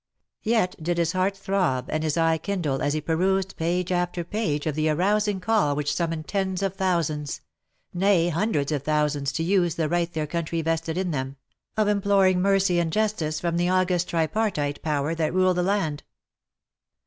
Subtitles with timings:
[0.41, 4.65] Yet did his heart throb, and his eye kindle as he perused page after page
[4.65, 7.41] of the arousing call which summoned tens of thousands,
[7.93, 11.37] nay hundreds of thousands to use the right their country vested in them,
[11.77, 16.01] of imploring mercy and justice from the august tripartite power that ruled the land.